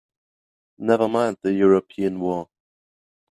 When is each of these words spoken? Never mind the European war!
Never 0.79 1.07
mind 1.07 1.37
the 1.43 1.53
European 1.53 2.19
war! 2.19 2.49